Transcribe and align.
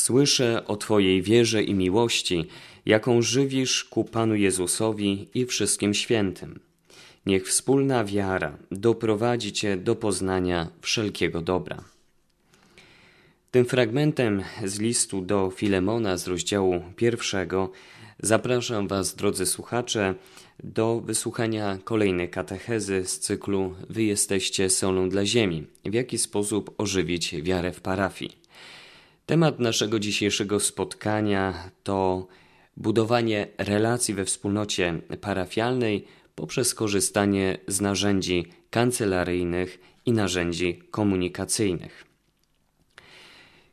Słyszę 0.00 0.66
o 0.66 0.76
Twojej 0.76 1.22
wierze 1.22 1.62
i 1.62 1.74
miłości, 1.74 2.46
jaką 2.86 3.22
żywisz 3.22 3.84
ku 3.84 4.04
Panu 4.04 4.34
Jezusowi 4.34 5.28
i 5.34 5.46
wszystkim 5.46 5.94
świętym. 5.94 6.60
Niech 7.26 7.48
wspólna 7.48 8.04
wiara 8.04 8.58
doprowadzi 8.70 9.52
Cię 9.52 9.76
do 9.76 9.96
poznania 9.96 10.68
wszelkiego 10.80 11.42
dobra. 11.42 11.84
Tym 13.50 13.64
fragmentem 13.64 14.42
z 14.64 14.80
listu 14.80 15.20
do 15.20 15.50
Filemona 15.50 16.16
z 16.16 16.28
rozdziału 16.28 16.82
pierwszego 16.96 17.70
zapraszam 18.22 18.88
Was, 18.88 19.14
drodzy 19.14 19.46
słuchacze, 19.46 20.14
do 20.64 21.00
wysłuchania 21.00 21.78
kolejnej 21.84 22.30
katechezy 22.30 23.04
z 23.06 23.18
cyklu 23.18 23.74
Wy 23.90 24.02
jesteście 24.02 24.70
solą 24.70 25.08
dla 25.08 25.26
ziemi. 25.26 25.66
W 25.84 25.94
jaki 25.94 26.18
sposób 26.18 26.74
ożywić 26.78 27.34
wiarę 27.42 27.72
w 27.72 27.80
parafii? 27.80 28.39
Temat 29.30 29.58
naszego 29.58 29.98
dzisiejszego 29.98 30.60
spotkania 30.60 31.70
to 31.82 32.26
budowanie 32.76 33.46
relacji 33.58 34.14
we 34.14 34.24
wspólnocie 34.24 35.00
parafialnej 35.20 36.04
poprzez 36.34 36.74
korzystanie 36.74 37.58
z 37.66 37.80
narzędzi 37.80 38.46
kancelaryjnych 38.70 39.78
i 40.06 40.12
narzędzi 40.12 40.82
komunikacyjnych. 40.90 42.04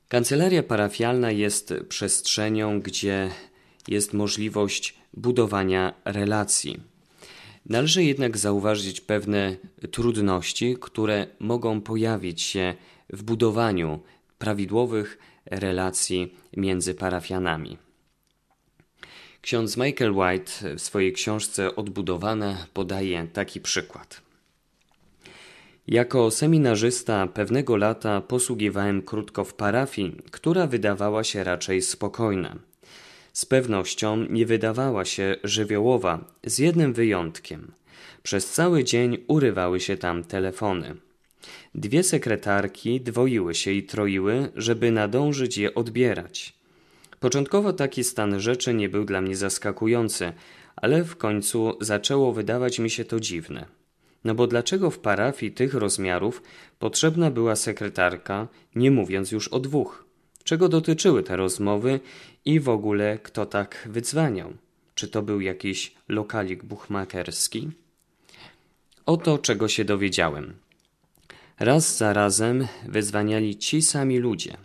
Kancelaria 0.07 0.63
parafialna 0.63 1.31
jest 1.31 1.73
przestrzenią, 1.89 2.79
gdzie 2.79 3.29
jest 3.87 4.13
możliwość 4.13 4.95
budowania 5.13 5.93
relacji. 6.05 6.79
Należy 7.65 8.03
jednak 8.03 8.37
zauważyć 8.37 9.01
pewne 9.01 9.57
trudności, 9.91 10.77
które 10.81 11.27
mogą 11.39 11.81
pojawić 11.81 12.41
się 12.41 12.75
w 13.09 13.23
budowaniu 13.23 13.99
prawidłowych 14.37 15.17
relacji 15.51 16.35
między 16.57 16.93
parafianami. 16.95 17.77
Ksiądz 19.41 19.77
Michael 19.77 20.11
White 20.11 20.51
w 20.75 20.81
swojej 20.81 21.13
książce 21.13 21.75
Odbudowane 21.75 22.65
podaje 22.73 23.27
taki 23.33 23.61
przykład. 23.61 24.21
Jako 25.87 26.31
seminarzysta 26.31 27.27
pewnego 27.27 27.77
lata 27.77 28.21
posługiwałem 28.21 29.01
krótko 29.01 29.43
w 29.43 29.53
parafii, 29.53 30.15
która 30.31 30.67
wydawała 30.67 31.23
się 31.23 31.43
raczej 31.43 31.81
spokojna. 31.81 32.55
Z 33.33 33.45
pewnością 33.45 34.25
nie 34.29 34.45
wydawała 34.45 35.05
się 35.05 35.35
żywiołowa, 35.43 36.25
z 36.43 36.59
jednym 36.59 36.93
wyjątkiem. 36.93 37.71
Przez 38.23 38.51
cały 38.51 38.83
dzień 38.83 39.17
urywały 39.27 39.79
się 39.79 39.97
tam 39.97 40.23
telefony. 40.23 40.95
Dwie 41.77 42.03
sekretarki 42.03 43.01
dwoiły 43.01 43.55
się 43.55 43.71
i 43.71 43.83
troiły, 43.83 44.51
żeby 44.55 44.91
nadążyć 44.91 45.57
je 45.57 45.75
odbierać. 45.75 46.53
Początkowo 47.19 47.73
taki 47.73 48.03
stan 48.03 48.39
rzeczy 48.39 48.73
nie 48.73 48.89
był 48.89 49.05
dla 49.05 49.21
mnie 49.21 49.35
zaskakujący, 49.35 50.33
ale 50.75 51.03
w 51.03 51.15
końcu 51.15 51.77
zaczęło 51.81 52.33
wydawać 52.33 52.79
mi 52.79 52.89
się 52.89 53.05
to 53.05 53.19
dziwne. 53.19 53.65
No 54.23 54.35
bo 54.35 54.47
dlaczego 54.47 54.91
w 54.91 54.99
parafii 54.99 55.51
tych 55.51 55.73
rozmiarów 55.73 56.41
potrzebna 56.79 57.31
była 57.31 57.55
sekretarka, 57.55 58.47
nie 58.75 58.91
mówiąc 58.91 59.31
już 59.31 59.47
o 59.47 59.59
dwóch? 59.59 60.05
Czego 60.43 60.69
dotyczyły 60.69 61.23
te 61.23 61.35
rozmowy 61.37 61.99
i 62.45 62.59
w 62.59 62.69
ogóle 62.69 63.19
kto 63.23 63.45
tak 63.45 63.87
wydzwaniał? 63.91 64.53
Czy 64.95 65.07
to 65.07 65.21
był 65.21 65.41
jakiś 65.41 65.95
lokalik 66.09 66.63
buchmakerski? 66.63 67.69
Oto 69.05 69.37
czego 69.37 69.67
się 69.67 69.85
dowiedziałem. 69.85 70.53
Raz 71.59 71.97
za 71.97 72.13
razem 72.13 72.67
wyzwaniali 72.87 73.57
ci 73.57 73.81
sami 73.81 74.19
ludzie. 74.19 74.57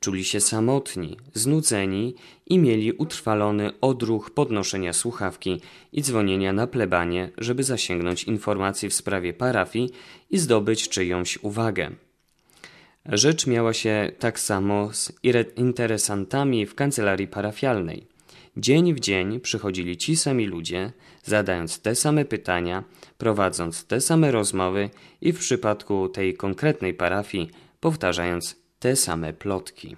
Czuli 0.00 0.24
się 0.24 0.40
samotni, 0.40 1.16
znudzeni 1.34 2.14
i 2.46 2.58
mieli 2.58 2.92
utrwalony 2.92 3.80
odruch 3.80 4.30
podnoszenia 4.30 4.92
słuchawki 4.92 5.60
i 5.92 6.02
dzwonienia 6.02 6.52
na 6.52 6.66
plebanie, 6.66 7.30
żeby 7.38 7.64
zasięgnąć 7.64 8.24
informacji 8.24 8.88
w 8.88 8.94
sprawie 8.94 9.32
parafii 9.32 9.90
i 10.30 10.38
zdobyć 10.38 10.88
czyjąś 10.88 11.38
uwagę. 11.42 11.90
Rzecz 13.06 13.46
miała 13.46 13.72
się 13.72 14.12
tak 14.18 14.40
samo 14.40 14.92
z 14.92 15.12
interesantami 15.56 16.66
w 16.66 16.74
kancelarii 16.74 17.28
parafialnej. 17.28 18.17
Dzień 18.58 18.94
w 18.94 19.00
dzień 19.00 19.40
przychodzili 19.40 19.96
ci 19.96 20.16
sami 20.16 20.46
ludzie, 20.46 20.92
zadając 21.24 21.80
te 21.80 21.94
same 21.94 22.24
pytania, 22.24 22.84
prowadząc 23.18 23.84
te 23.84 24.00
same 24.00 24.30
rozmowy 24.30 24.90
i 25.20 25.32
w 25.32 25.38
przypadku 25.38 26.08
tej 26.08 26.34
konkretnej 26.34 26.94
parafii 26.94 27.50
powtarzając 27.80 28.56
te 28.78 28.96
same 28.96 29.32
plotki. 29.32 29.96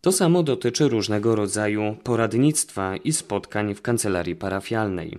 To 0.00 0.12
samo 0.12 0.42
dotyczy 0.42 0.88
różnego 0.88 1.34
rodzaju 1.36 1.96
poradnictwa 2.04 2.96
i 2.96 3.12
spotkań 3.12 3.74
w 3.74 3.82
kancelarii 3.82 4.36
parafialnej. 4.36 5.18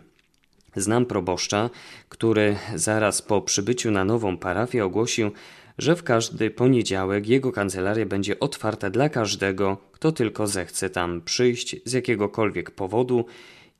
Znam 0.76 1.06
proboszcza, 1.06 1.70
który 2.10 2.56
zaraz 2.76 3.22
po 3.22 3.42
przybyciu 3.42 3.92
na 3.92 4.06
nową 4.06 4.38
parafię 4.38 4.86
ogłosił, 4.86 5.32
że 5.80 5.96
w 5.96 6.04
każdy 6.04 6.52
poniedziałek 6.52 7.28
jego 7.28 7.52
kancelaria 7.52 8.06
będzie 8.06 8.40
otwarta 8.40 8.90
dla 8.90 9.10
każdego, 9.10 9.78
kto 9.92 10.12
tylko 10.12 10.48
zechce 10.48 10.90
tam 10.90 11.22
przyjść 11.22 11.76
z 11.86 11.94
jakiegokolwiek 11.94 12.72
powodu 12.72 13.26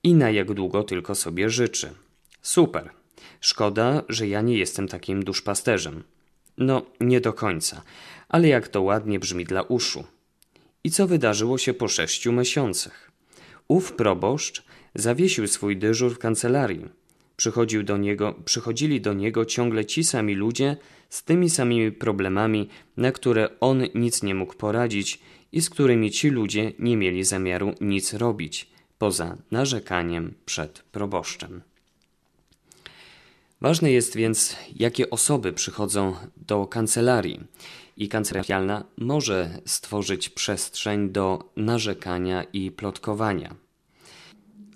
i 0.04 0.14
na 0.14 0.30
jak 0.30 0.54
długo 0.54 0.84
tylko 0.84 1.16
sobie 1.16 1.50
życzy. 1.50 1.90
Super. 2.42 2.90
Szkoda, 3.42 4.04
że 4.10 4.28
ja 4.28 4.42
nie 4.42 4.58
jestem 4.58 4.88
takim 4.88 5.24
duszpasterzem. 5.24 6.04
No, 6.58 6.86
nie 7.00 7.22
do 7.22 7.34
końca, 7.34 7.82
ale 8.30 8.48
jak 8.48 8.68
to 8.68 8.82
ładnie 8.82 9.20
brzmi 9.20 9.46
dla 9.46 9.62
uszu. 9.62 10.04
I 10.84 10.92
co 10.92 11.08
wydarzyło 11.08 11.58
się 11.58 11.74
po 11.74 11.88
sześciu 11.88 12.32
miesiącach? 12.32 13.12
Ów 13.68 13.94
proboszcz 13.94 14.64
zawiesił 14.96 15.48
swój 15.48 15.78
dyżur 15.78 16.16
w 16.16 16.20
kancelarii. 16.20 16.99
Przychodził 17.40 17.84
do 17.84 17.98
niego, 17.98 18.36
przychodzili 18.46 19.02
do 19.02 19.14
niego 19.14 19.46
ciągle 19.46 19.86
ci 19.86 20.04
sami 20.04 20.36
ludzie 20.36 20.78
z 21.10 21.24
tymi 21.24 21.50
samymi 21.50 21.92
problemami, 21.92 22.70
na 22.98 23.12
które 23.12 23.60
on 23.60 23.84
nic 23.96 24.24
nie 24.24 24.36
mógł 24.36 24.54
poradzić 24.54 25.20
i 25.52 25.62
z 25.62 25.70
którymi 25.70 26.12
ci 26.12 26.30
ludzie 26.30 26.72
nie 26.80 26.98
mieli 26.98 27.24
zamiaru 27.24 27.74
nic 27.82 28.14
robić, 28.14 28.70
poza 28.98 29.38
narzekaniem 29.52 30.34
przed 30.46 30.80
proboszczem. 30.80 31.62
Ważne 33.62 33.92
jest 33.92 34.16
więc, 34.16 34.56
jakie 34.76 35.10
osoby 35.10 35.54
przychodzą 35.54 36.16
do 36.38 36.68
kancelarii 36.68 37.40
i 37.98 38.10
kancelarialna 38.10 38.84
może 38.98 39.62
stworzyć 39.66 40.30
przestrzeń 40.30 41.10
do 41.10 41.52
narzekania 41.56 42.44
i 42.44 42.72
plotkowania. 42.72 43.69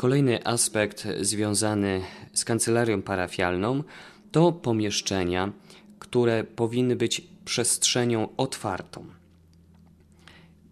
Kolejny 0.04 0.46
aspekt 0.46 1.08
związany 1.22 2.02
z 2.34 2.46
kancelarią 2.46 3.02
parafialną 3.02 3.84
to 4.32 4.52
pomieszczenia, 4.52 5.52
które 6.00 6.44
powinny 6.44 6.96
być 6.96 7.22
przestrzenią 7.46 8.36
otwartą. 8.38 9.06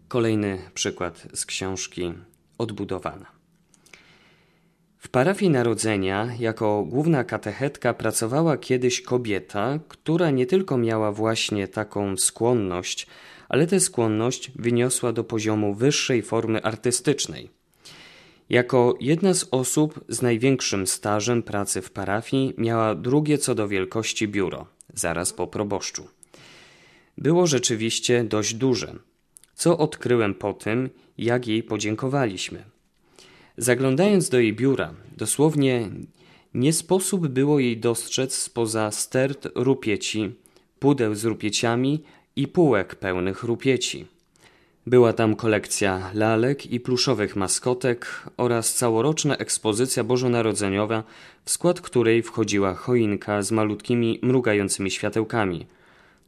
Kolejny 0.08 0.58
przykład 0.74 1.28
z 1.34 1.46
książki 1.46 2.14
Odbudowana. 2.58 3.26
W 4.98 5.10
parafii 5.10 5.52
Narodzenia 5.52 6.30
jako 6.40 6.86
główna 6.90 7.24
katechetka 7.24 7.94
pracowała 7.94 8.58
kiedyś 8.58 9.02
kobieta, 9.02 9.80
która 9.88 10.32
nie 10.32 10.46
tylko 10.46 10.78
miała 10.78 11.12
właśnie 11.12 11.68
taką 11.68 12.18
skłonność, 12.18 13.08
ale 13.50 13.68
tę 13.68 13.80
skłonność 13.80 14.52
wyniosła 14.56 15.14
do 15.14 15.24
poziomu 15.24 15.76
wyższej 15.76 16.22
formy 16.22 16.64
artystycznej. 16.64 17.61
Jako 18.52 18.98
jedna 19.00 19.34
z 19.34 19.48
osób 19.52 20.06
z 20.10 20.22
największym 20.22 20.88
stażem 20.88 21.44
pracy 21.44 21.82
w 21.82 21.92
parafii 21.92 22.54
miała 22.58 22.96
drugie 22.96 23.38
co 23.38 23.56
do 23.56 23.68
wielkości 23.68 24.28
biuro, 24.28 24.66
zaraz 24.94 25.34
po 25.34 25.48
proboszczu. 25.48 26.08
Było 27.18 27.48
rzeczywiście 27.48 28.24
dość 28.24 28.54
duże, 28.54 28.96
co 29.56 29.78
odkryłem 29.78 30.34
po 30.34 30.54
tym, 30.54 30.90
jak 31.18 31.48
jej 31.48 31.64
podziękowaliśmy. 31.64 32.64
Zaglądając 33.58 34.30
do 34.30 34.40
jej 34.40 34.54
biura, 34.54 34.94
dosłownie 35.18 35.90
nie 36.54 36.74
sposób 36.74 37.28
było 37.28 37.60
jej 37.60 37.78
dostrzec 37.78 38.36
spoza 38.36 38.92
stert 38.92 39.48
rupieci, 39.56 40.36
pudeł 40.80 41.16
z 41.16 41.26
rupieciami 41.26 42.04
i 42.36 42.48
półek 42.48 42.96
pełnych 42.96 43.44
rupieci. 43.44 44.08
Była 44.88 45.14
tam 45.14 45.36
kolekcja 45.36 46.12
lalek 46.14 46.66
i 46.66 46.80
pluszowych 46.80 47.36
maskotek 47.36 48.24
oraz 48.38 48.74
całoroczna 48.74 49.38
ekspozycja 49.38 50.04
bożonarodzeniowa, 50.04 51.04
w 51.46 51.52
skład 51.52 51.82
której 51.82 52.24
wchodziła 52.24 52.74
choinka 52.74 53.42
z 53.42 53.52
malutkimi 53.52 54.20
mrugającymi 54.22 54.92
światełkami. 54.92 55.68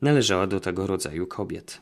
Należała 0.01 0.47
do 0.47 0.59
tego 0.59 0.87
rodzaju 0.87 1.27
kobiet. 1.27 1.81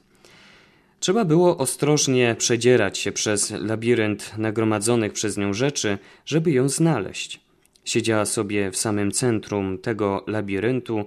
Trzeba 0.99 1.25
było 1.25 1.57
ostrożnie 1.57 2.35
przedzierać 2.39 2.97
się 2.97 3.11
przez 3.11 3.51
labirynt 3.51 4.37
nagromadzonych 4.37 5.13
przez 5.13 5.37
nią 5.37 5.53
rzeczy, 5.53 5.97
żeby 6.25 6.51
ją 6.51 6.69
znaleźć. 6.69 7.39
Siedziała 7.85 8.25
sobie 8.25 8.71
w 8.71 8.77
samym 8.77 9.11
centrum 9.11 9.77
tego 9.77 10.23
labiryntu, 10.27 11.05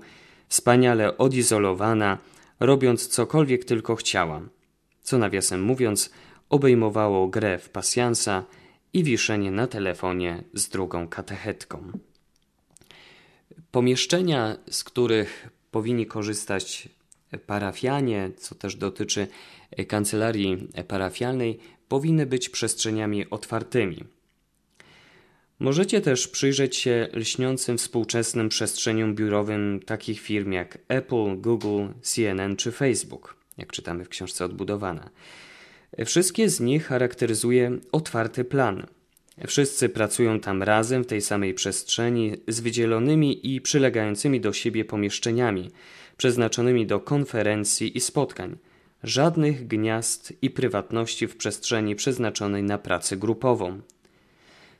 wspaniale 0.48 1.18
odizolowana, 1.18 2.18
robiąc 2.60 3.08
cokolwiek 3.08 3.64
tylko 3.64 3.96
chciała. 3.96 4.40
Co 5.04 5.18
nawiasem 5.18 5.62
mówiąc 5.62 6.10
obejmowało 6.48 7.28
grę 7.28 7.58
w 7.58 7.68
pasjansa 7.68 8.44
i 8.92 9.04
wiszenie 9.04 9.50
na 9.50 9.66
telefonie 9.66 10.44
z 10.54 10.68
drugą 10.68 11.08
katechetką. 11.08 11.92
Pomieszczenia, 13.70 14.56
z 14.70 14.84
których 14.84 15.48
powinni 15.70 16.06
korzystać 16.06 16.88
parafianie, 17.46 18.30
co 18.36 18.54
też 18.54 18.76
dotyczy 18.76 19.26
kancelarii 19.88 20.68
parafialnej, 20.88 21.58
powinny 21.88 22.26
być 22.26 22.48
przestrzeniami 22.48 23.30
otwartymi. 23.30 24.04
Możecie 25.58 26.00
też 26.00 26.28
przyjrzeć 26.28 26.76
się 26.76 27.08
lśniącym 27.12 27.78
współczesnym 27.78 28.48
przestrzeniom 28.48 29.14
biurowym 29.14 29.80
takich 29.86 30.20
firm 30.20 30.52
jak 30.52 30.78
Apple, 30.88 31.40
Google, 31.40 31.86
CNN 32.02 32.56
czy 32.56 32.72
Facebook, 32.72 33.43
jak 33.58 33.72
czytamy 33.72 34.04
w 34.04 34.08
książce 34.08 34.44
Odbudowana. 34.44 35.10
Wszystkie 36.06 36.48
z 36.48 36.60
nich 36.60 36.86
charakteryzuje 36.86 37.78
otwarty 37.92 38.44
plan. 38.44 38.86
Wszyscy 39.46 39.88
pracują 39.88 40.40
tam 40.40 40.62
razem 40.62 41.04
w 41.04 41.06
tej 41.06 41.20
samej 41.20 41.54
przestrzeni 41.54 42.32
z 42.48 42.60
wydzielonymi 42.60 43.54
i 43.54 43.60
przylegającymi 43.60 44.40
do 44.40 44.52
siebie 44.52 44.84
pomieszczeniami, 44.84 45.70
przeznaczonymi 46.16 46.86
do 46.86 47.00
konferencji 47.00 47.96
i 47.96 48.00
spotkań. 48.00 48.56
Żadnych 49.02 49.66
gniazd 49.66 50.32
i 50.42 50.50
prywatności 50.50 51.26
w 51.26 51.36
przestrzeni 51.36 51.96
przeznaczonej 51.96 52.62
na 52.62 52.78
pracę 52.78 53.16
grupową. 53.16 53.80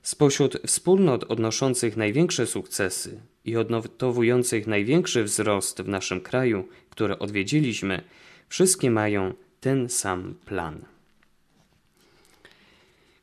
Spośród 0.02 0.60
wspólnot 0.66 1.24
odnoszących 1.24 1.96
największe 1.96 2.46
sukcesy 2.46 3.20
i 3.44 3.56
odnotowujących 3.56 4.66
największy 4.66 5.24
wzrost 5.24 5.82
w 5.82 5.88
naszym 5.88 6.20
kraju, 6.20 6.68
które 6.90 7.18
odwiedziliśmy, 7.18 8.02
wszystkie 8.54 8.90
mają 8.90 9.34
ten 9.60 9.88
sam 9.88 10.34
plan. 10.44 10.84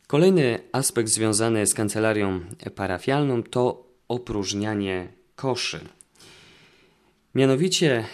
Kolejny 0.08 0.60
aspekt 0.72 1.10
związany 1.10 1.68
z 1.68 1.74
kancelarią 1.74 2.40
parafialną 2.76 3.44
to 3.44 3.88
opróżnianie 4.08 5.08
koszy. 5.36 5.80
Mianowicie 7.36 8.06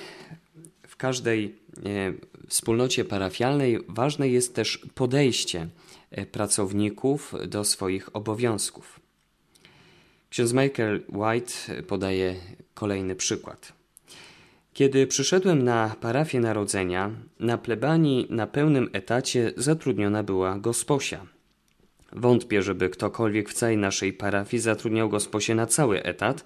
w 0.87 0.95
każdej 0.95 1.45
e, 1.45 2.13
wspólnocie 2.47 3.05
parafialnej 3.05 3.79
ważne 3.87 4.29
jest 4.29 4.55
też 4.55 4.85
podejście 4.95 5.67
e, 6.11 6.25
pracowników 6.25 7.33
do 7.47 7.63
swoich 7.63 8.15
obowiązków. 8.15 8.99
Ksiądz 10.29 10.53
Michael 10.53 11.03
White 11.09 11.83
podaje 11.87 12.35
kolejny 12.73 13.15
przykład. 13.15 13.76
Kiedy 14.77 15.07
przyszedłem 15.07 15.63
na 15.63 15.95
parafię 16.01 16.39
narodzenia, 16.39 17.11
na 17.39 17.57
plebanii 17.57 18.27
na 18.29 18.47
pełnym 18.47 18.89
etacie 18.93 19.53
zatrudniona 19.57 20.23
była 20.23 20.59
gosposia. 20.59 21.25
Wątpię, 22.13 22.61
żeby 22.61 22.89
ktokolwiek 22.89 23.49
w 23.49 23.53
całej 23.53 23.77
naszej 23.77 24.13
parafii 24.13 24.61
zatrudniał 24.61 25.09
gosposię 25.09 25.55
na 25.55 25.65
cały 25.65 26.03
etat, 26.03 26.45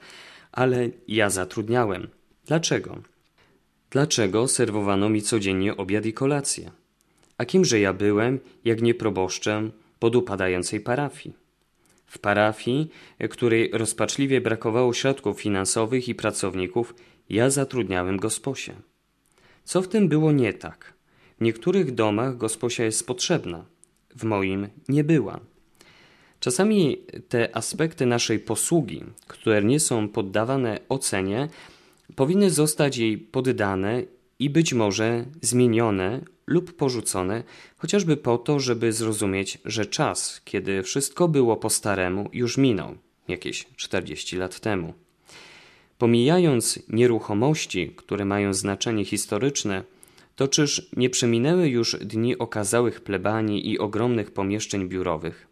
ale 0.52 0.90
ja 1.08 1.30
zatrudniałem. 1.30 2.08
Dlaczego? 2.46 2.98
Dlaczego 3.90 4.48
serwowano 4.48 5.10
mi 5.10 5.22
codziennie 5.22 5.78
obiad 5.78 6.06
i 6.06 6.14
kolację? 6.14 6.72
A 7.38 7.46
kimże 7.46 7.80
ja 7.80 7.94
byłem, 7.94 8.40
jak 8.66 8.82
nie 8.82 8.94
proboszczem 8.94 9.72
podupadającej 10.00 10.80
parafii? 10.80 11.36
W 12.06 12.20
parafii, 12.20 12.90
której 13.30 13.72
rozpaczliwie 13.74 14.42
brakowało 14.42 14.94
środków 14.94 15.42
finansowych 15.42 16.10
i 16.10 16.16
pracowników, 16.16 16.94
ja 17.32 17.50
zatrudniałem 17.50 18.18
gosposię. 18.18 18.74
Co 19.64 19.82
w 19.82 19.88
tym 19.88 20.08
było 20.08 20.32
nie 20.32 20.54
tak? 20.54 20.94
W 21.40 21.44
niektórych 21.44 21.94
domach 21.94 22.38
gosposia 22.38 22.84
jest 22.84 23.08
potrzebna, 23.08 23.66
w 24.16 24.24
moim 24.24 24.68
nie 24.90 25.04
była. 25.04 25.40
Czasami 26.40 26.98
te 27.30 27.56
aspekty 27.56 28.06
naszej 28.06 28.40
posługi, 28.40 29.04
które 29.28 29.64
nie 29.64 29.80
są 29.80 30.08
poddawane 30.08 30.80
ocenie, 30.90 31.50
powinny 32.16 32.50
zostać 32.50 32.98
jej 32.98 33.18
poddane 33.18 34.04
i 34.40 34.50
być 34.50 34.74
może 34.74 35.26
zmienione 35.42 36.22
lub 36.48 36.74
porzucone, 36.74 37.44
chociażby 37.78 38.18
po 38.18 38.38
to, 38.38 38.60
żeby 38.60 38.94
zrozumieć, 38.94 39.58
że 39.66 39.86
czas, 39.86 40.42
kiedy 40.46 40.84
wszystko 40.84 41.28
było 41.28 41.58
po 41.58 41.70
staremu, 41.70 42.30
już 42.34 42.58
minął 42.58 42.96
jakieś 43.28 43.66
40 43.76 44.38
lat 44.38 44.60
temu. 44.60 44.94
Pomijając 46.02 46.80
nieruchomości, 46.90 47.94
które 47.96 48.26
mają 48.26 48.54
znaczenie 48.54 49.06
historyczne, 49.06 49.84
to 50.36 50.48
czyż 50.48 50.90
nie 50.98 51.10
przeminęły 51.10 51.68
już 51.68 51.96
dni 51.96 52.38
okazałych 52.38 53.02
plebanii 53.02 53.72
i 53.72 53.80
ogromnych 53.80 54.32
pomieszczeń 54.32 54.90
biurowych? 54.90 55.48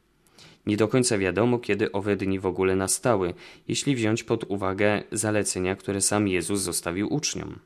Nie 0.66 0.78
do 0.78 0.88
końca 0.88 1.18
wiadomo, 1.18 1.60
kiedy 1.60 1.92
owe 1.92 2.16
dni 2.16 2.40
w 2.40 2.46
ogóle 2.46 2.76
nastały, 2.76 3.34
jeśli 3.68 3.96
wziąć 3.96 4.24
pod 4.24 4.44
uwagę 4.44 5.04
zalecenia, 5.12 5.76
które 5.76 6.02
sam 6.02 6.28
Jezus 6.28 6.62
zostawił 6.62 7.14
uczniom. 7.14 7.60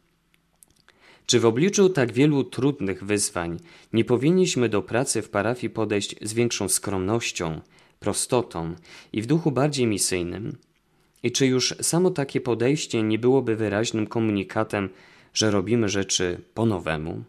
Czy 1.26 1.40
w 1.40 1.46
obliczu 1.46 1.90
tak 1.90 2.12
wielu 2.12 2.44
trudnych 2.44 3.04
wyzwań 3.04 3.60
nie 3.94 4.06
powinniśmy 4.06 4.70
do 4.70 4.82
pracy 4.82 5.22
w 5.22 5.30
parafii 5.30 5.70
podejść 5.70 6.16
z 6.22 6.34
większą 6.34 6.70
skromnością, 6.70 7.62
prostotą 8.00 8.76
i 9.14 9.22
w 9.22 9.26
duchu 9.26 9.52
bardziej 9.52 9.88
misyjnym? 9.88 10.58
I 11.24 11.32
czy 11.32 11.48
już 11.48 11.76
samo 11.82 12.12
takie 12.12 12.42
podejście 12.42 13.04
nie 13.04 13.20
byłoby 13.20 13.56
wyraźnym 13.56 14.08
komunikatem, 14.08 14.90
że 15.34 15.52
robimy 15.52 15.90
rzeczy 15.90 16.42
po 16.54 16.66
nowemu? 16.66 17.24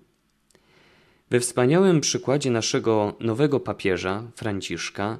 We 1.31 1.41
wspaniałym 1.41 2.00
przykładzie 2.00 2.50
naszego 2.50 3.17
nowego 3.20 3.61
papieża, 3.61 4.31
Franciszka, 4.37 5.19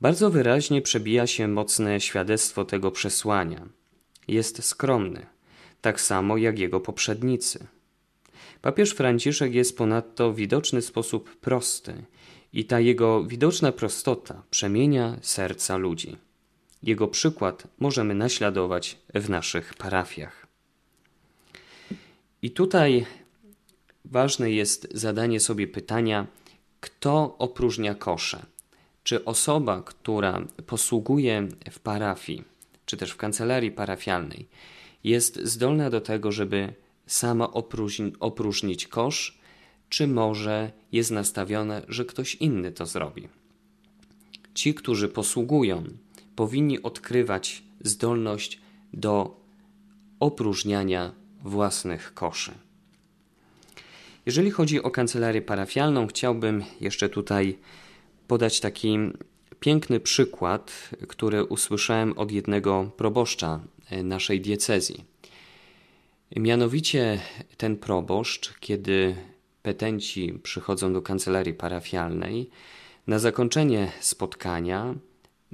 bardzo 0.00 0.30
wyraźnie 0.30 0.82
przebija 0.82 1.26
się 1.26 1.48
mocne 1.48 2.00
świadectwo 2.00 2.64
tego 2.64 2.90
przesłania. 2.90 3.68
Jest 4.28 4.64
skromny, 4.64 5.26
tak 5.80 6.00
samo 6.00 6.36
jak 6.36 6.58
jego 6.58 6.80
poprzednicy. 6.80 7.66
Papież 8.62 8.90
Franciszek 8.90 9.54
jest 9.54 9.78
ponadto 9.78 10.32
w 10.32 10.36
widoczny 10.36 10.82
sposób 10.82 11.36
prosty 11.36 12.04
i 12.52 12.64
ta 12.64 12.80
jego 12.80 13.24
widoczna 13.24 13.72
prostota 13.72 14.42
przemienia 14.50 15.16
serca 15.22 15.76
ludzi. 15.76 16.16
Jego 16.86 17.08
przykład 17.08 17.66
możemy 17.78 18.14
naśladować 18.14 18.98
w 19.14 19.30
naszych 19.30 19.74
parafiach. 19.74 20.46
I 22.42 22.50
tutaj 22.50 23.06
ważne 24.04 24.50
jest 24.50 24.88
zadanie 24.94 25.40
sobie 25.40 25.66
pytania, 25.66 26.26
kto 26.80 27.36
opróżnia 27.38 27.94
kosze 27.94 28.46
czy 29.04 29.24
osoba, 29.24 29.82
która 29.82 30.46
posługuje 30.66 31.48
w 31.70 31.78
parafii, 31.78 32.44
czy 32.86 32.96
też 32.96 33.10
w 33.10 33.16
kancelarii 33.16 33.70
parafialnej, 33.70 34.48
jest 35.04 35.40
zdolna 35.42 35.90
do 35.90 36.00
tego, 36.00 36.32
żeby 36.32 36.74
sama 37.06 37.52
opróżni, 37.52 38.12
opróżnić 38.20 38.86
kosz, 38.86 39.38
czy 39.88 40.06
może 40.06 40.72
jest 40.92 41.10
nastawione, 41.10 41.82
że 41.88 42.04
ktoś 42.04 42.34
inny 42.34 42.72
to 42.72 42.86
zrobi. 42.86 43.28
Ci, 44.54 44.74
którzy 44.74 45.08
posługują, 45.08 45.84
powinni 46.36 46.82
odkrywać 46.82 47.62
zdolność 47.80 48.60
do 48.92 49.40
opróżniania 50.20 51.12
własnych 51.42 52.14
koszy. 52.14 52.52
Jeżeli 54.26 54.50
chodzi 54.50 54.82
o 54.82 54.90
kancelarię 54.90 55.42
parafialną, 55.42 56.06
chciałbym 56.06 56.64
jeszcze 56.80 57.08
tutaj 57.08 57.58
podać 58.28 58.60
taki 58.60 58.98
piękny 59.60 60.00
przykład, 60.00 60.90
który 61.08 61.44
usłyszałem 61.44 62.18
od 62.18 62.32
jednego 62.32 62.90
proboszcza 62.96 63.60
e, 63.90 64.02
naszej 64.02 64.40
diecezji. 64.40 65.04
Mianowicie 66.36 67.20
ten 67.56 67.76
proboszcz, 67.76 68.58
kiedy 68.60 69.16
petenci 69.62 70.38
przychodzą 70.42 70.92
do 70.92 71.02
kancelarii 71.02 71.54
parafialnej, 71.54 72.50
na 73.06 73.18
zakończenie 73.18 73.92
spotkania 74.00 74.94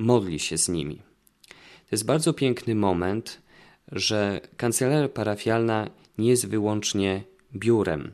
modli 0.00 0.38
się 0.38 0.59
z 0.59 0.69
nimi. 0.69 0.97
To 1.49 1.92
jest 1.92 2.04
bardzo 2.04 2.33
piękny 2.33 2.75
moment, 2.75 3.42
że 3.92 4.40
kancelaria 4.57 5.09
parafialna 5.09 5.90
nie 6.19 6.28
jest 6.28 6.49
wyłącznie 6.49 7.23
biurem, 7.54 8.12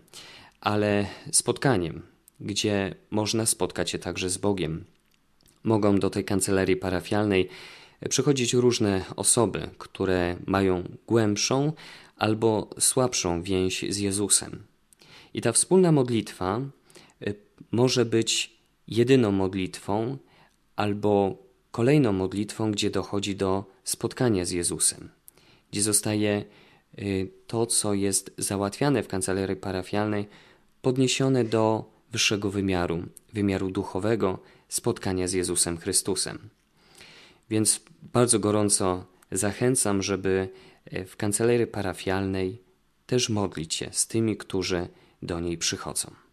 ale 0.61 1.07
spotkaniem, 1.33 2.03
gdzie 2.41 2.95
można 3.11 3.47
spotkać 3.47 3.91
się 3.91 3.99
także 3.99 4.31
z 4.31 4.39
Bogiem. 4.39 4.85
Mogą 5.65 5.99
do 5.99 6.11
tej 6.11 6.25
kancelarii 6.25 6.77
parafialnej 6.77 7.49
przychodzić 8.09 8.55
różne 8.55 9.05
osoby, 9.17 9.71
które 9.79 10.37
mają 10.47 10.83
głębszą 11.07 11.73
albo 12.17 12.71
słabszą 12.79 13.43
więź 13.43 13.85
z 13.89 13.99
Jezusem. 13.99 14.63
I 15.35 15.41
ta 15.41 15.53
wspólna 15.53 15.93
modlitwa 15.93 16.61
y, 17.27 17.35
może 17.71 18.05
być 18.05 18.57
jedyną 18.89 19.33
modlitwą 19.33 20.19
albo 20.77 21.46
kolejną 21.77 22.13
modlitwą, 22.13 22.73
gdzie 22.73 22.91
dochodzi 22.91 23.37
do 23.37 23.65
spotkania 23.85 24.45
z 24.45 24.51
Jezusem, 24.51 25.09
gdzie 25.71 25.83
zostaje 25.83 26.45
y, 26.99 27.31
to, 27.47 27.67
co 27.67 27.95
jest 27.95 28.35
załatwiane 28.39 29.03
w 29.03 29.09
kancelarii 29.09 29.57
parafialnej, 29.57 30.29
podniesione 30.83 31.45
do 31.45 31.85
wyższego 32.13 32.51
wymiaru, 32.51 33.03
wymiaru 33.33 33.71
duchowego, 33.71 34.39
spotkania 34.69 35.29
z 35.29 35.33
Jezusem 35.33 35.79
Chrystusem. 35.79 36.39
Więc 37.51 37.81
bardzo 38.03 38.39
gorąco 38.39 39.05
zachęcam, 39.33 40.03
żeby 40.03 40.49
e, 40.85 41.05
w 41.05 41.17
kancelarii 41.17 41.67
parafialnej 41.67 42.63
też 43.07 43.29
modlić 43.29 43.75
się 43.75 43.89
z 43.93 44.07
tymi, 44.07 44.37
którzy 44.37 44.89
do 45.23 45.41
niej 45.41 45.59
przychodzą. 45.59 46.26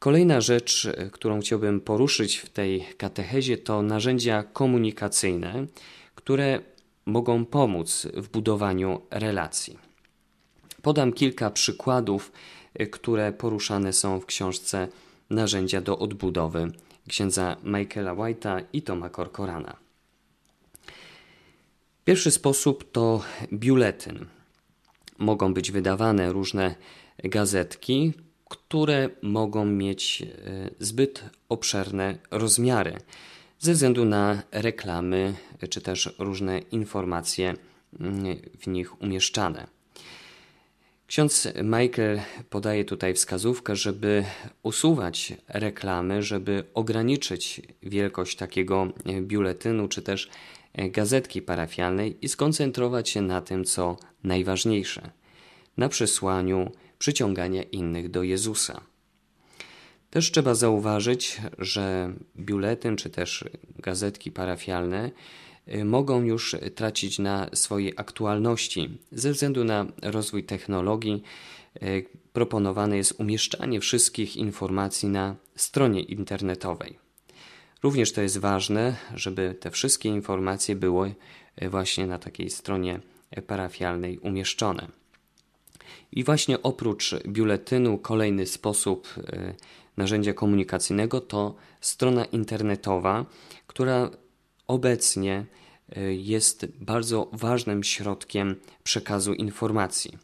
Kolejna 0.00 0.40
rzecz, 0.40 0.86
e, 0.86 1.10
którą 1.10 1.40
chciałbym 1.40 1.80
poruszyć 1.80 2.36
w 2.36 2.48
tej 2.48 2.86
katechezie, 2.96 3.58
to 3.58 3.82
narzędzia 3.82 4.42
komunikacyjne, 4.42 5.66
które 6.14 6.60
mogą 7.06 7.44
pomóc 7.44 8.06
w 8.14 8.28
budowaniu 8.28 9.00
relacji. 9.10 9.78
Podam 10.82 11.12
kilka 11.12 11.50
przykładów, 11.50 12.32
e, 12.74 12.86
które 12.86 13.32
poruszane 13.32 13.92
są 13.92 14.20
w 14.20 14.26
książce 14.26 14.88
Narzędzia 15.30 15.80
do 15.80 15.98
odbudowy 15.98 16.72
księdza 17.08 17.56
Michaela 17.64 18.14
White'a 18.14 18.64
i 18.72 18.82
Toma 18.82 19.10
Corcorana. 19.10 19.76
Pierwszy 22.04 22.30
sposób 22.30 22.92
to 22.92 23.22
biuletyn. 23.52 24.26
Mogą 25.18 25.54
być 25.54 25.70
wydawane 25.70 26.32
różne 26.32 26.74
gazetki, 27.24 28.12
które 28.50 29.08
mogą 29.22 29.64
mieć 29.64 30.22
e, 30.22 30.26
zbyt 30.78 31.24
obszerne 31.48 32.18
rozmiary 32.30 32.96
ze 33.58 33.72
względu 33.72 34.04
na 34.04 34.42
reklamy 34.52 35.34
czy 35.70 35.80
też 35.80 36.14
różne 36.18 36.58
informacje 36.58 37.54
mm, 38.00 38.36
w 38.60 38.66
nich 38.66 39.02
umieszczane. 39.02 39.66
Ksiądz 41.06 41.48
Michael 41.64 42.20
podaje 42.50 42.84
tutaj 42.84 43.14
wskazówkę, 43.14 43.76
żeby 43.76 44.24
usuwać 44.62 45.32
reklamy, 45.48 46.22
żeby 46.22 46.64
ograniczyć 46.74 47.62
wielkość 47.82 48.36
takiego 48.36 48.86
biuletynu 49.20 49.88
czy 49.88 50.02
też 50.02 50.30
gazetki 50.74 51.42
parafialnej 51.42 52.16
i 52.22 52.28
skoncentrować 52.28 53.08
się 53.08 53.22
na 53.22 53.40
tym, 53.40 53.64
co 53.64 53.96
najważniejsze 54.24 55.10
na 55.76 55.88
przesłaniu 55.88 56.70
przyciągania 57.00 57.62
innych 57.62 58.10
do 58.10 58.22
Jezusa. 58.22 58.80
Też 60.10 60.30
trzeba 60.32 60.54
zauważyć, 60.54 61.40
że 61.58 62.12
biuletyn 62.36 62.96
czy 62.96 63.10
też 63.10 63.44
gazetki 63.78 64.30
parafialne 64.30 65.10
y, 65.68 65.84
mogą 65.84 66.22
już 66.22 66.56
tracić 66.74 67.18
na 67.18 67.50
swojej 67.54 67.92
aktualności 67.96 68.98
ze 69.12 69.32
względu 69.32 69.64
na 69.64 69.86
rozwój 70.02 70.44
technologii. 70.44 71.22
Y, 71.82 72.06
proponowane 72.32 72.96
jest 72.96 73.20
umieszczanie 73.20 73.80
wszystkich 73.80 74.36
informacji 74.36 75.08
na 75.08 75.36
stronie 75.56 76.02
internetowej. 76.02 76.98
Również 77.82 78.12
to 78.12 78.22
jest 78.22 78.38
ważne, 78.38 78.96
żeby 79.14 79.54
te 79.60 79.70
wszystkie 79.70 80.08
informacje 80.08 80.76
były 80.76 81.14
y, 81.62 81.68
właśnie 81.68 82.06
na 82.06 82.18
takiej 82.18 82.50
stronie 82.50 83.00
parafialnej 83.46 84.18
umieszczone. 84.18 84.99
I 86.12 86.24
właśnie 86.24 86.62
oprócz 86.62 87.14
biuletynu, 87.26 87.98
kolejny 87.98 88.46
sposób 88.46 89.08
e, 89.18 89.54
narzędzia 89.96 90.34
komunikacyjnego 90.34 91.20
to 91.20 91.54
strona 91.80 92.24
internetowa, 92.24 93.26
która 93.66 94.10
obecnie 94.66 95.44
e, 95.96 96.14
jest 96.14 96.66
bardzo 96.80 97.28
ważnym 97.32 97.84
środkiem 97.84 98.56
przekazu 98.82 99.34
informacji. 99.34 100.18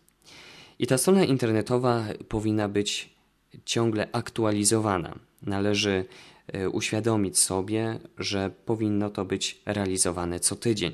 I 0.79 0.87
ta 0.87 0.99
strona 0.99 1.25
internetowa 1.25 2.05
powinna 2.29 2.69
być 2.69 3.17
ciągle 3.65 4.09
aktualizowana. 4.13 5.19
Należy 5.43 6.05
e, 6.47 6.69
uświadomić 6.69 7.39
sobie, 7.39 7.99
że 8.19 8.51
powinno 8.67 9.11
to 9.11 9.25
być 9.25 9.61
realizowane 9.67 10.41
co 10.41 10.57
tydzień. 10.57 10.93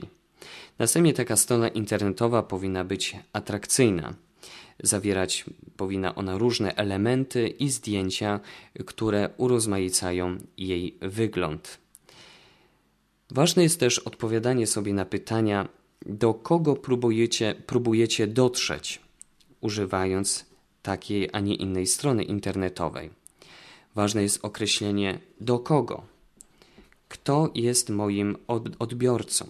Następnie 0.78 1.12
taka 1.12 1.36
strona 1.36 1.68
internetowa 1.68 2.42
powinna 2.42 2.84
być 2.84 3.16
atrakcyjna. 3.32 4.14
Zawierać 4.82 5.44
powinna 5.76 6.14
ona 6.14 6.38
różne 6.38 6.74
elementy 6.76 7.48
i 7.48 7.70
zdjęcia, 7.70 8.40
które 8.86 9.30
urozmaicają 9.36 10.38
jej 10.56 10.96
wygląd. 11.00 11.78
Ważne 13.30 13.62
jest 13.62 13.80
też 13.80 13.98
odpowiadanie 13.98 14.66
sobie 14.66 14.94
na 14.94 15.04
pytania, 15.04 15.68
do 16.06 16.34
kogo 16.34 16.76
próbujecie, 16.76 17.54
próbujecie 17.66 18.26
dotrzeć, 18.26 19.00
używając 19.60 20.46
takiej, 20.82 21.28
a 21.32 21.40
nie 21.40 21.54
innej 21.54 21.86
strony 21.86 22.24
internetowej. 22.24 23.10
Ważne 23.94 24.22
jest 24.22 24.44
określenie 24.44 25.18
do 25.40 25.58
kogo. 25.58 26.02
Kto 27.08 27.50
jest 27.54 27.90
moim 27.90 28.36
odbiorcą? 28.78 29.46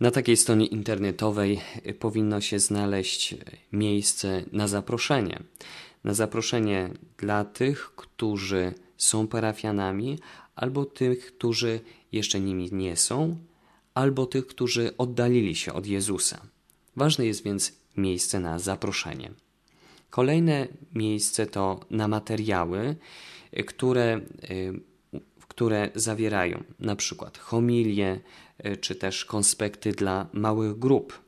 Na 0.00 0.10
takiej 0.10 0.36
stronie 0.36 0.66
internetowej 0.66 1.60
y, 1.86 1.94
powinno 1.94 2.40
się 2.40 2.58
znaleźć 2.58 3.32
y, 3.32 3.38
miejsce 3.72 4.44
na 4.52 4.68
zaproszenie. 4.68 5.42
Na 6.04 6.14
zaproszenie 6.14 6.90
dla 7.18 7.44
tych, 7.44 7.92
którzy 7.96 8.72
są 8.96 9.26
parafianami, 9.26 10.18
albo 10.54 10.84
tych, 10.84 11.26
którzy 11.26 11.80
jeszcze 12.12 12.40
nimi 12.40 12.68
nie 12.72 12.96
są, 12.96 13.36
albo 13.94 14.26
tych, 14.26 14.46
którzy 14.46 14.96
oddalili 14.98 15.54
się 15.54 15.72
od 15.72 15.86
Jezusa. 15.86 16.40
Ważne 16.96 17.26
jest 17.26 17.44
więc 17.44 17.72
miejsce 17.96 18.40
na 18.40 18.58
zaproszenie. 18.58 19.30
Kolejne 20.10 20.68
miejsce 20.94 21.46
to 21.46 21.80
na 21.90 22.08
materiały, 22.08 22.96
y, 23.58 23.64
które 23.64 24.20
które 25.56 25.90
zawierają 25.94 26.64
na 26.80 26.96
przykład 26.96 27.38
homilie 27.38 28.20
czy 28.80 28.94
też 28.94 29.24
konspekty 29.24 29.92
dla 29.92 30.26
małych 30.32 30.78
grup. 30.78 31.20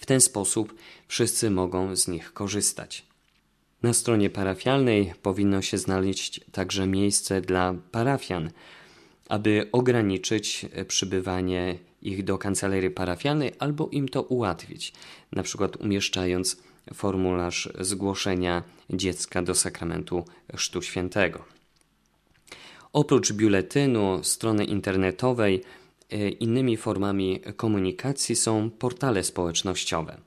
W 0.00 0.06
ten 0.06 0.20
sposób 0.20 0.74
wszyscy 1.08 1.50
mogą 1.50 1.96
z 1.96 2.08
nich 2.08 2.32
korzystać. 2.32 3.06
Na 3.82 3.92
stronie 3.92 4.30
parafialnej 4.30 5.12
powinno 5.22 5.62
się 5.62 5.78
znaleźć 5.78 6.40
także 6.52 6.86
miejsce 6.86 7.40
dla 7.40 7.74
parafian, 7.92 8.50
aby 9.28 9.68
ograniczyć 9.72 10.66
e, 10.72 10.84
przybywanie 10.84 11.78
ich 12.02 12.24
do 12.24 12.38
kancelarii 12.38 12.90
parafialnej 12.90 13.52
albo 13.58 13.88
im 13.92 14.08
to 14.08 14.22
ułatwić, 14.22 14.92
na 15.32 15.42
przykład 15.42 15.76
umieszczając 15.76 16.56
formularz 16.94 17.68
zgłoszenia 17.80 18.62
dziecka 18.90 19.42
do 19.42 19.54
sakramentu 19.54 20.24
Chrztu 20.56 20.82
Świętego. 20.82 21.44
Oprócz 22.92 23.32
biuletynu, 23.32 24.24
strony 24.24 24.64
internetowej, 24.64 25.54
e, 25.56 25.85
innymi 26.40 26.76
formami 26.76 27.40
komunikacji 27.56 28.36
są 28.36 28.70
portale 28.70 29.24
społecznościowe, 29.24 30.20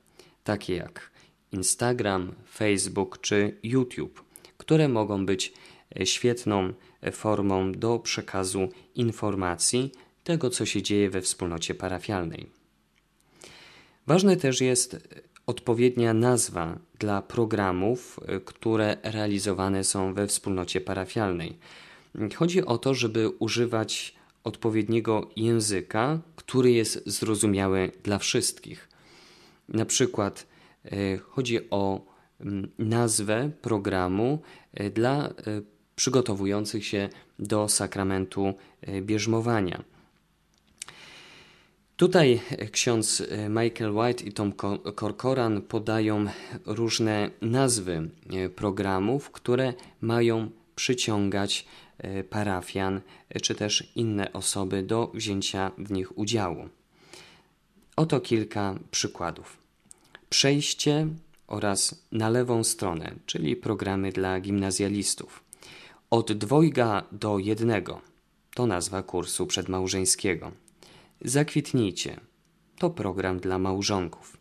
takie 0.44 0.76
jak 0.76 1.10
Instagram, 1.52 2.32
Facebook 2.52 3.20
czy 3.20 3.58
YouTube, 3.62 4.24
które 4.58 4.88
mogą 4.88 5.26
być 5.26 5.52
e, 6.00 6.06
świetną 6.06 6.72
e, 7.00 7.12
formą 7.12 7.72
do 7.72 7.98
przekazu 7.98 8.68
informacji 8.94 9.92
tego, 10.24 10.50
co 10.50 10.66
się 10.66 10.82
dzieje 10.82 11.10
we 11.10 11.20
wspólnocie 11.20 11.74
parafialnej. 11.74 12.46
Ważne 14.06 14.36
też 14.36 14.60
jest 14.60 15.08
odpowiednia 15.46 16.14
nazwa 16.14 16.78
dla 16.98 17.22
programów, 17.22 18.20
które 18.44 18.96
realizowane 19.02 19.84
są 19.84 20.14
we 20.14 20.26
wspólnocie 20.26 20.80
parafialnej 20.80 21.58
Chodzi 22.34 22.64
o 22.64 22.78
to, 22.78 22.94
żeby 22.94 23.28
używać 23.28 24.14
odpowiedniego 24.44 25.30
języka, 25.36 26.20
który 26.36 26.72
jest 26.72 27.02
zrozumiały 27.06 27.92
dla 28.02 28.18
wszystkich. 28.18 28.88
Na 29.68 29.84
przykład 29.84 30.46
e, 30.84 31.18
chodzi 31.18 31.70
o 31.70 32.06
mm, 32.40 32.70
nazwę 32.78 33.50
programu 33.62 34.42
e, 34.74 34.90
dla 34.90 35.28
e, 35.28 35.32
przygotowujących 35.96 36.86
się 36.86 37.08
do 37.38 37.68
sakramentu 37.68 38.54
bierzmowania. 39.02 39.84
Tutaj 41.96 42.40
ksiądz 42.72 43.22
Michael 43.48 43.96
White 43.96 44.24
i 44.24 44.32
Tom 44.32 44.52
Corcoran 44.96 45.62
podają 45.62 46.26
różne 46.66 47.30
nazwy 47.40 48.10
programów, 48.56 49.30
które 49.30 49.74
mają 50.00 50.50
przyciągać 50.76 51.66
parafian 52.30 53.00
e, 53.28 53.40
czy 53.40 53.54
też 53.54 53.92
inne 53.94 54.32
osoby 54.32 54.82
do 54.82 55.10
wzięcia 55.14 55.70
w 55.78 55.92
nich 55.92 56.18
udziału. 56.18 56.68
Oto 57.96 58.20
kilka 58.20 58.78
przykładów. 58.90 59.58
Przejście 60.30 61.08
oraz 61.46 62.04
na 62.12 62.28
lewą 62.28 62.64
stronę, 62.64 63.14
czyli 63.26 63.56
programy 63.56 64.12
dla 64.12 64.40
gimnazjalistów. 64.40 65.44
Od 66.10 66.32
dwojga 66.32 67.04
do 67.12 67.38
jednego 67.38 68.00
to 68.54 68.66
nazwa 68.66 69.02
kursu 69.02 69.46
przedmałżeńskiego. 69.46 70.52
Zakwitnijcie 71.20 72.20
to 72.78 72.90
program 72.90 73.40
dla 73.40 73.58
małżonków. 73.58 74.36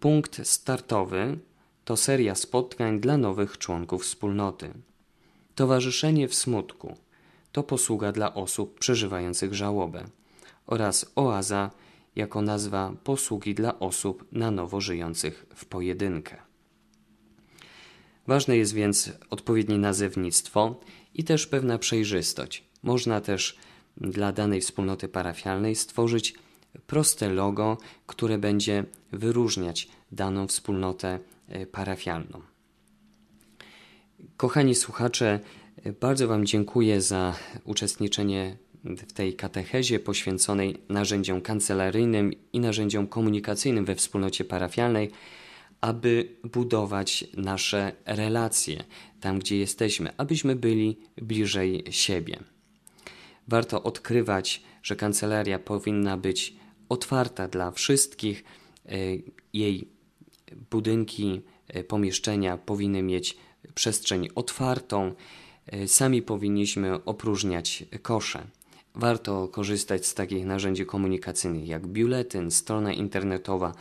Punkt 0.00 0.46
startowy 0.48 1.38
to 1.84 1.96
seria 1.96 2.34
spotkań 2.34 3.00
dla 3.00 3.16
nowych 3.16 3.58
członków 3.58 4.02
wspólnoty. 4.02 4.70
Towarzyszenie 5.54 6.28
w 6.28 6.34
smutku 6.34 6.96
to 7.52 7.62
posługa 7.62 8.12
dla 8.12 8.34
osób 8.34 8.78
przeżywających 8.78 9.54
żałobę 9.54 10.04
oraz 10.66 11.12
oaza 11.16 11.70
jako 12.16 12.42
nazwa 12.42 12.92
posługi 13.04 13.54
dla 13.54 13.78
osób 13.78 14.24
na 14.32 14.50
nowo 14.50 14.80
żyjących 14.80 15.46
w 15.54 15.64
pojedynkę. 15.64 16.36
Ważne 18.26 18.56
jest 18.56 18.74
więc 18.74 19.12
odpowiednie 19.30 19.78
nazewnictwo 19.78 20.80
i 21.14 21.24
też 21.24 21.46
pewna 21.46 21.78
przejrzystość. 21.78 22.64
Można 22.82 23.20
też 23.20 23.56
dla 23.96 24.32
danej 24.32 24.60
wspólnoty 24.60 25.08
parafialnej 25.08 25.76
stworzyć 25.76 26.34
proste 26.86 27.28
logo, 27.28 27.78
które 28.06 28.38
będzie 28.38 28.84
wyróżniać 29.12 29.88
daną 30.12 30.46
wspólnotę 30.46 31.18
e, 31.48 31.66
parafialną. 31.66 32.51
Kochani 34.36 34.74
słuchacze, 34.74 35.40
bardzo 36.00 36.28
Wam 36.28 36.46
dziękuję 36.46 37.00
za 37.00 37.34
uczestniczenie 37.64 38.56
w 38.84 39.12
tej 39.12 39.34
katechezie 39.34 40.00
poświęconej 40.00 40.78
narzędziom 40.88 41.40
kancelaryjnym 41.40 42.32
i 42.52 42.60
narzędziom 42.60 43.06
komunikacyjnym 43.06 43.84
we 43.84 43.94
wspólnocie 43.94 44.44
parafialnej, 44.44 45.10
aby 45.80 46.28
budować 46.52 47.24
nasze 47.36 47.92
relacje 48.06 48.84
tam, 49.20 49.38
gdzie 49.38 49.58
jesteśmy, 49.58 50.16
abyśmy 50.16 50.56
byli 50.56 50.98
bliżej 51.16 51.84
siebie. 51.90 52.38
Warto 53.48 53.82
odkrywać, 53.82 54.62
że 54.82 54.96
kancelaria 54.96 55.58
powinna 55.58 56.16
być 56.16 56.56
otwarta 56.88 57.48
dla 57.48 57.70
wszystkich. 57.70 58.44
Jej 59.52 59.88
budynki, 60.70 61.42
pomieszczenia 61.88 62.56
powinny 62.56 63.02
mieć 63.02 63.36
przestrzeń 63.74 64.28
otwartą. 64.34 65.14
E, 65.66 65.88
sami 65.88 66.22
powinniśmy 66.22 67.04
opróżniać 67.04 67.84
kosze. 68.02 68.46
Warto 68.94 69.48
korzystać 69.48 70.06
z 70.06 70.14
takich 70.14 70.44
narzędzi 70.44 70.86
komunikacyjnych 70.86 71.68
jak 71.68 71.86
biuletyn, 71.86 72.50
strona 72.50 72.92
internetowa, 72.92 73.74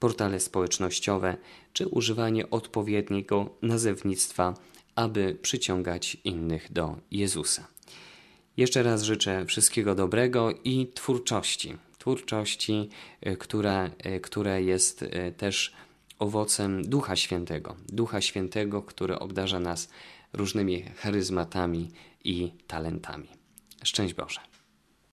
portale 0.00 0.40
społecznościowe 0.40 1.36
czy 1.72 1.88
używanie 1.88 2.50
odpowiedniego 2.50 3.50
nazewnictwa, 3.62 4.54
aby 4.94 5.38
przyciągać 5.42 6.16
innych 6.24 6.72
do 6.72 6.96
Jezusa. 7.10 7.66
Jeszcze 8.56 8.82
raz 8.82 9.02
życzę 9.02 9.44
wszystkiego 9.46 9.94
dobrego 9.94 10.50
i 10.64 10.90
twórczości. 10.94 11.76
Twórczości, 11.98 12.88
e, 13.20 13.36
która, 13.36 13.90
e, 13.98 14.20
która 14.20 14.58
jest 14.58 15.04
też 15.36 15.72
owocem 16.18 16.82
Ducha 16.82 17.16
Świętego. 17.16 17.76
Ducha 17.88 18.20
Świętego, 18.20 18.82
który 18.82 19.18
obdarza 19.18 19.60
nas 19.60 19.88
różnymi 20.32 20.82
charyzmatami 20.82 21.90
i 22.24 22.52
talentami. 22.66 23.28
Szczęść 23.84 24.14
Boże. 24.14 24.55